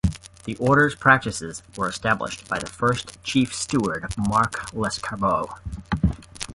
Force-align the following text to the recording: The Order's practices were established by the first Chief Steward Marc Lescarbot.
The 0.45 0.55
Order's 0.55 0.95
practices 0.95 1.61
were 1.77 1.87
established 1.87 2.47
by 2.47 2.57
the 2.57 2.65
first 2.65 3.21
Chief 3.21 3.53
Steward 3.53 4.11
Marc 4.17 4.71
Lescarbot. 4.71 5.59